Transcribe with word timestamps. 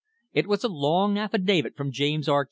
It 0.33 0.47
was 0.47 0.63
a 0.63 0.67
long 0.67 1.19
affidavit 1.19 1.77
from 1.77 1.91
James 1.91 2.27
R. 2.27 2.39